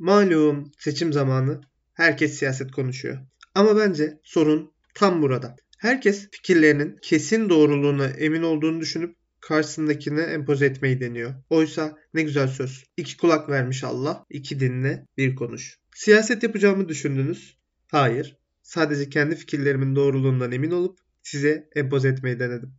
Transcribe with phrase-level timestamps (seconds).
[0.00, 1.60] Malum seçim zamanı
[1.94, 3.18] herkes siyaset konuşuyor.
[3.54, 5.56] Ama bence sorun tam burada.
[5.78, 11.34] Herkes fikirlerinin kesin doğruluğuna emin olduğunu düşünüp karşısındakine empoze etmeyi deniyor.
[11.50, 12.84] Oysa ne güzel söz.
[12.96, 15.78] İki kulak vermiş Allah, iki dinle, bir konuş.
[15.94, 17.56] Siyaset yapacağımı düşündünüz?
[17.88, 18.36] Hayır.
[18.62, 22.74] Sadece kendi fikirlerimin doğruluğundan emin olup size empoze etmeyi denedim.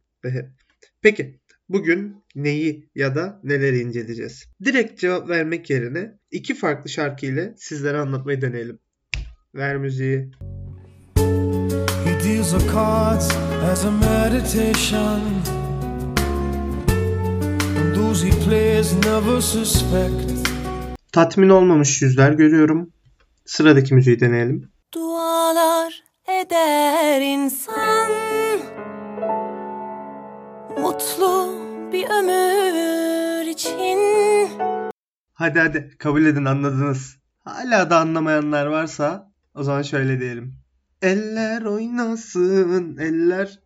[1.02, 1.40] Peki
[1.74, 4.46] bugün neyi ya da neleri inceleyeceğiz?
[4.64, 8.80] Direkt cevap vermek yerine iki farklı şarkı ile sizlere anlatmayı deneyelim.
[9.56, 10.32] Ver müziği.
[12.06, 13.36] He deals the cards
[13.72, 15.22] as a meditation
[17.78, 20.32] And those he plays never suspect
[21.12, 22.94] Tatmin olmamış yüzler görüyorum.
[23.46, 24.72] Sıradaki müziği deneyelim.
[24.94, 28.12] Dualar eder insan
[30.82, 31.41] Mutlu
[32.02, 34.00] bir ömür için
[35.34, 37.18] Hadi hadi kabul edin anladınız.
[37.40, 40.56] Hala da anlamayanlar varsa o zaman şöyle diyelim.
[41.02, 43.60] Eller oynasın eller.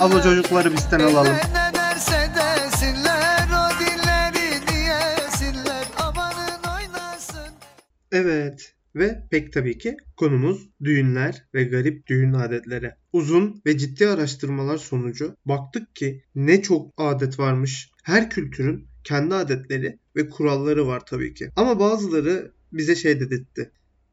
[0.00, 1.36] Al o çocukları bizden alalım.
[8.12, 12.92] Evet ve pek tabii ki konumuz düğünler ve garip düğün adetleri.
[13.12, 17.90] Uzun ve ciddi araştırmalar sonucu baktık ki ne çok adet varmış.
[18.02, 21.50] Her kültürün kendi adetleri ve kuralları var tabii ki.
[21.56, 23.70] Ama bazıları bize şey dedirtti.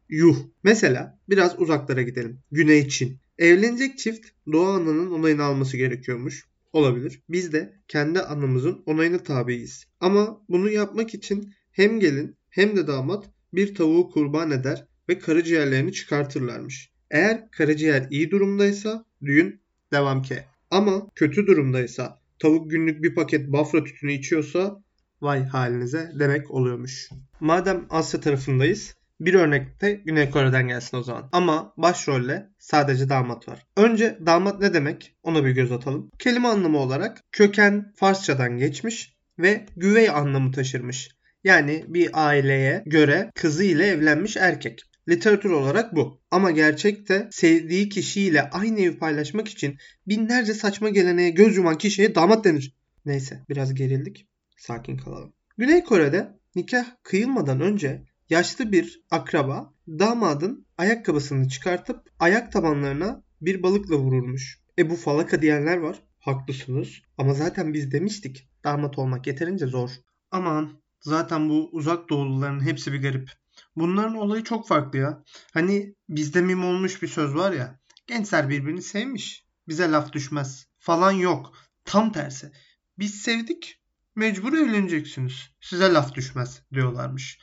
[0.09, 0.37] Yuh.
[0.63, 2.39] Mesela biraz uzaklara gidelim.
[2.51, 3.17] Güney Çin.
[3.37, 6.45] Evlenecek çift Doğa Ana'nın onayını alması gerekiyormuş.
[6.73, 7.21] Olabilir.
[7.29, 9.85] Biz de kendi anamızın onayını tabiiz.
[9.99, 15.93] Ama bunu yapmak için hem gelin hem de damat bir tavuğu kurban eder ve karaciğerlerini
[15.93, 16.91] çıkartırlarmış.
[17.11, 19.61] Eğer karaciğer iyi durumdaysa düğün
[19.93, 20.45] devam ke.
[20.71, 24.83] Ama kötü durumdaysa tavuk günlük bir paket bafra tütünü içiyorsa
[25.21, 27.09] vay halinize demek oluyormuş.
[27.39, 31.29] Madem Asya tarafındayız bir örnek de Güney Kore'den gelsin o zaman.
[31.31, 33.65] Ama başrolle sadece damat var.
[33.77, 36.11] Önce damat ne demek ona bir göz atalım.
[36.19, 41.16] Kelime anlamı olarak köken Farsçadan geçmiş ve güvey anlamı taşırmış.
[41.47, 44.81] Yani bir aileye göre kızı ile evlenmiş erkek.
[45.09, 46.21] Literatür olarak bu.
[46.31, 52.45] Ama gerçekte sevdiği kişiyle aynı evi paylaşmak için binlerce saçma geleneğe göz yuman kişiye damat
[52.45, 52.75] denir.
[53.05, 54.27] Neyse biraz gerildik.
[54.57, 55.33] Sakin kalalım.
[55.57, 63.95] Güney Kore'de nikah kıyılmadan önce yaşlı bir akraba damadın ayakkabısını çıkartıp ayak tabanlarına bir balıkla
[63.95, 64.59] vururmuş.
[64.79, 66.03] E bu falaka diyenler var.
[66.19, 66.89] Haklısınız.
[67.17, 69.89] Ama zaten biz demiştik damat olmak yeterince zor.
[70.31, 73.31] Aman zaten bu uzak doğuluların hepsi bir garip.
[73.75, 75.23] Bunların olayı çok farklı ya.
[75.53, 77.79] Hani bizde mim olmuş bir söz var ya.
[78.07, 79.45] Gençler birbirini sevmiş.
[79.67, 81.53] Bize laf düşmez falan yok.
[81.85, 82.51] Tam tersi.
[82.99, 83.81] Biz sevdik
[84.15, 85.49] mecbur evleneceksiniz.
[85.61, 87.39] Size laf düşmez diyorlarmış.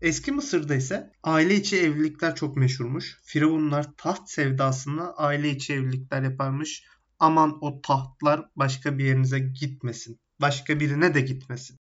[0.00, 3.18] Eski Mısır'da ise aile içi evlilikler çok meşhurmuş.
[3.22, 6.84] Firavunlar taht sevdasında aile içi evlilikler yaparmış.
[7.18, 10.20] Aman o tahtlar başka bir yerinize gitmesin.
[10.40, 11.76] Başka birine de gitmesin.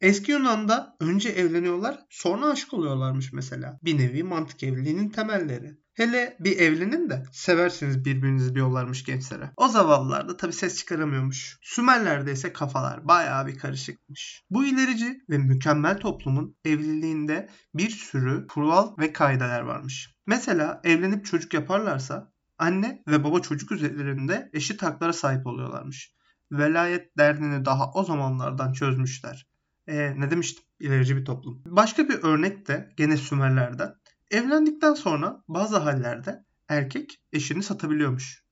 [0.00, 3.78] Eski Yunan'da önce evleniyorlar sonra aşık oluyorlarmış mesela.
[3.84, 5.78] Bir nevi mantık evliliğinin temelleri.
[5.94, 9.50] Hele bir evlenin de seversiniz birbirinizi diyorlarmış gençlere.
[9.56, 11.58] O zavallılar da tabi ses çıkaramıyormuş.
[11.62, 14.42] Sümerlerde ise kafalar bayağı bir karışıkmış.
[14.50, 20.14] Bu ilerici ve mükemmel toplumun evliliğinde bir sürü kural ve kaideler varmış.
[20.26, 26.14] Mesela evlenip çocuk yaparlarsa anne ve baba çocuk üzerinde eşit haklara sahip oluyorlarmış.
[26.58, 29.46] Velayet derdini daha o zamanlardan çözmüşler.
[29.86, 30.64] E, ne demiştim?
[30.80, 31.62] İlerici bir toplum.
[31.66, 33.94] Başka bir örnek de gene Sümerlerden.
[34.30, 38.44] Evlendikten sonra bazı hallerde erkek eşini satabiliyormuş.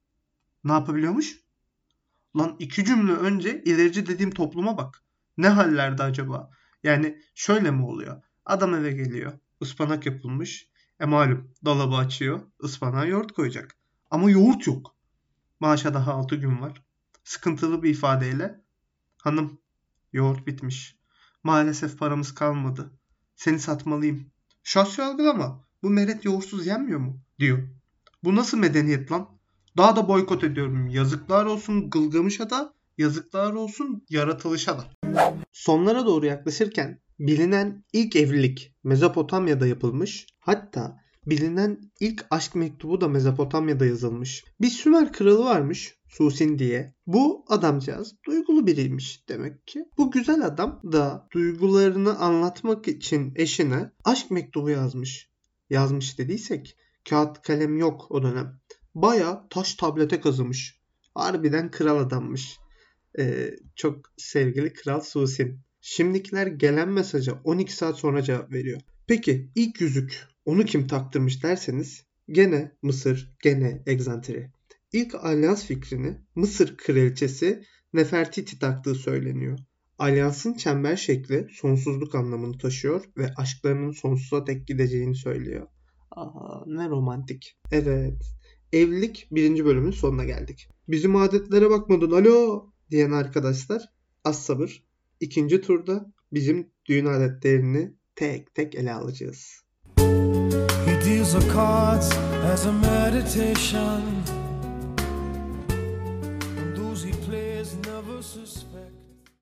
[0.64, 1.36] Ne yapabiliyormuş?
[2.36, 5.02] Lan iki cümle önce ilerici dediğim topluma bak.
[5.36, 6.50] Ne hallerde acaba?
[6.82, 8.22] Yani şöyle mi oluyor?
[8.44, 9.32] Adam eve geliyor.
[9.62, 10.68] ıspanak yapılmış.
[11.00, 12.41] E malum dolabı açıyor.
[12.64, 13.76] ıspanağa yoğurt koyacak.
[14.10, 14.96] Ama yoğurt yok.
[15.60, 16.82] Maaşa daha 6 gün var.
[17.25, 18.60] Sıkıntılı bir ifadeyle
[19.16, 19.59] hanım
[20.12, 20.97] yoğurt bitmiş.
[21.42, 22.92] Maalesef paramız kalmadı.
[23.36, 24.30] Seni satmalıyım.
[24.63, 25.65] Şahsi algılama.
[25.83, 27.21] Bu meret yoğursuz yenmiyor mu?
[27.39, 27.69] diyor.
[28.24, 29.28] Bu nasıl medeniyet lan?
[29.77, 30.89] Daha da boykot ediyorum.
[30.89, 34.84] Yazıklar olsun Gılgamış'a da yazıklar olsun yaratılışa da.
[35.53, 40.27] Sonlara doğru yaklaşırken bilinen ilk evlilik Mezopotamya'da yapılmış.
[40.41, 44.45] Hatta bilinen ilk aşk mektubu da Mezopotamya'da yazılmış.
[44.60, 46.95] Bir Sümer kralı varmış Susin diye.
[47.07, 49.84] Bu adamcağız duygulu biriymiş demek ki.
[49.98, 55.28] Bu güzel adam da duygularını anlatmak için eşine aşk mektubu yazmış.
[55.71, 56.77] Yazmış dediysek
[57.09, 58.60] kağıt kalem yok o dönem.
[58.95, 60.80] Baya taş tablete kazımış.
[61.15, 62.59] Harbiden kral adammış.
[63.18, 65.60] Ee, çok sevgili Kral Susin.
[65.80, 68.80] Şimdikiler gelen mesaja 12 saat sonra cevap veriyor.
[69.07, 74.50] Peki ilk yüzük onu kim taktırmış derseniz gene Mısır, gene egzantri.
[74.92, 79.59] İlk alyans fikrini Mısır kraliçesi Nefertiti taktığı söyleniyor.
[79.98, 85.66] Alyansın çember şekli sonsuzluk anlamını taşıyor ve aşklarının sonsuza dek gideceğini söylüyor.
[86.10, 87.56] Aa, ne romantik.
[87.71, 88.22] Evet.
[88.72, 90.68] Evlilik birinci bölümün sonuna geldik.
[90.89, 93.83] Bizim adetlere bakmadın alo diyen arkadaşlar
[94.24, 94.84] az sabır.
[95.21, 99.62] İkinci turda bizim düğün adetlerini tek tek ele alacağız.
[101.03, 102.13] Deals the cards
[102.45, 104.22] as a meditation